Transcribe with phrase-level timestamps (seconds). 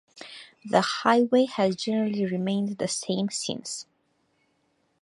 [0.65, 3.85] The highway has generally remained the same since.